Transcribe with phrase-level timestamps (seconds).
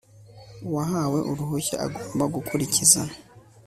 [0.67, 3.01] uwahawe uruhushya agomba gukurikiza